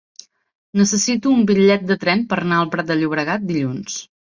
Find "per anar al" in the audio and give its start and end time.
2.33-2.73